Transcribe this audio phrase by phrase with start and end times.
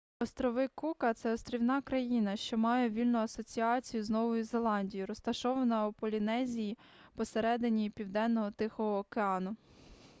[0.19, 6.77] острови кука це острівна країна що має вільну асоціацію з новою зеландією розташована у полінезії
[7.15, 9.55] посереднині південного тихого океану